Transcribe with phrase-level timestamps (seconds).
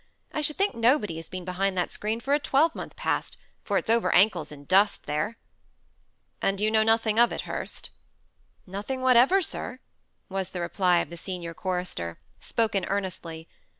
[0.33, 3.87] I should think nobody has been behind that screen for a twelvemonth past, for it's
[3.87, 5.37] over ankles in dust there."
[6.41, 7.91] "And you know nothing of it, Hurst?"
[8.65, 9.77] "Nothing whatever, sir,"
[10.27, 13.47] was the reply of the senior chorister, spoken earnestly.